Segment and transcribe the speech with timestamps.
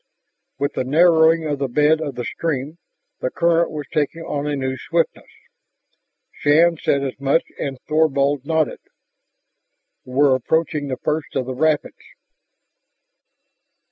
[0.57, 2.79] With the narrowing of the bed of the stream,
[3.19, 5.29] the current was taking on a new swiftness.
[6.31, 8.79] Shann said as much and Thorvald nodded.
[10.03, 12.01] "We're approaching the first of the rapids."